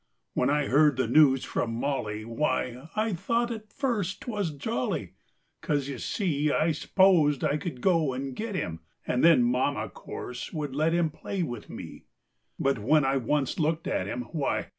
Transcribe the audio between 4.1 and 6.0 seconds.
't was jolly, 'Cause, you